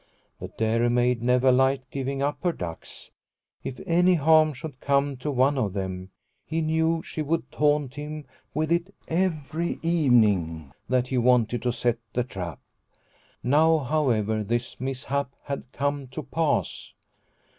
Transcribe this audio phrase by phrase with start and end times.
[0.39, 3.11] The dairymaid never liked giving up her ducks.
[3.63, 6.09] If any harm should come to one of them,
[6.43, 11.99] he knew she would taunt him with it every evening that he wanted to set
[12.13, 12.57] the trap.
[13.43, 16.93] Now, however, this mishap had come to pass.